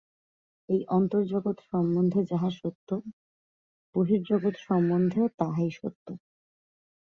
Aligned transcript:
এই 0.69 0.81
অন্তর্জগৎ 0.89 1.57
সম্বন্ধে 1.71 2.21
যাহা 2.31 2.49
সত্য, 2.59 2.89
বহির্জগৎ 3.95 4.55
সম্বন্ধেও 4.67 5.27
তাহাই 5.39 5.71
সত্য। 5.79 6.07